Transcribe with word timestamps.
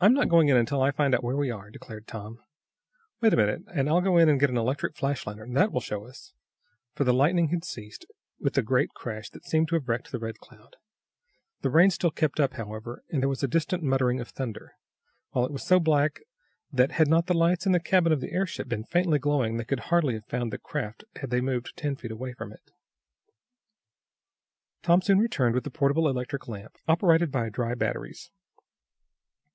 "I'm 0.00 0.12
not 0.12 0.28
going 0.28 0.48
in 0.50 0.56
until 0.58 0.82
I 0.82 0.90
find 0.90 1.14
out 1.14 1.24
where 1.24 1.36
we 1.36 1.50
are," 1.50 1.70
declared 1.70 2.06
Tom. 2.06 2.42
"Wait 3.22 3.32
a 3.32 3.36
minute, 3.36 3.62
and 3.72 3.88
I'll 3.88 4.02
go 4.02 4.18
in 4.18 4.28
and 4.28 4.38
get 4.38 4.50
an 4.50 4.58
electric 4.58 4.94
flash 4.94 5.26
lantern. 5.26 5.54
That 5.54 5.72
will 5.72 5.80
show 5.80 6.04
us," 6.06 6.34
for 6.92 7.04
the 7.04 7.14
lightning 7.14 7.48
had 7.48 7.64
ceased 7.64 8.04
with 8.38 8.52
the 8.52 8.60
great 8.60 8.90
crash 8.92 9.30
that 9.30 9.46
seemed 9.46 9.68
to 9.68 9.76
have 9.76 9.88
wrecked 9.88 10.12
the 10.12 10.18
Red 10.18 10.40
Cloud. 10.40 10.76
The 11.62 11.70
rain 11.70 11.88
still 11.88 12.10
kept 12.10 12.38
up, 12.38 12.52
however, 12.54 13.02
and 13.08 13.22
there 13.22 13.30
was 13.30 13.42
a 13.42 13.48
distant 13.48 13.82
muttering 13.82 14.20
of 14.20 14.28
thunder, 14.28 14.74
while 15.30 15.46
it 15.46 15.52
was 15.52 15.62
so 15.64 15.80
black 15.80 16.20
that 16.70 16.92
had 16.92 17.08
not 17.08 17.26
the 17.26 17.32
lights 17.32 17.64
in 17.64 17.72
the 17.72 17.80
cabin 17.80 18.12
of 18.12 18.20
the 18.20 18.32
airship 18.32 18.68
been 18.68 18.84
faintly 18.84 19.18
glowing 19.18 19.56
they 19.56 19.64
could 19.64 19.80
hardly 19.88 20.12
have 20.14 20.26
found 20.26 20.52
the 20.52 20.58
craft 20.58 21.04
had 21.22 21.30
they 21.30 21.40
moved 21.40 21.74
ten 21.78 21.96
feet 21.96 22.10
away 22.10 22.34
from 22.34 22.52
it. 22.52 22.72
Tom 24.82 25.00
soon 25.00 25.18
returned 25.18 25.54
with 25.54 25.64
the 25.64 25.70
portable 25.70 26.08
electric 26.08 26.46
lamp, 26.46 26.76
operated 26.86 27.32
by 27.32 27.48
dry 27.48 27.74
batteries. 27.74 28.30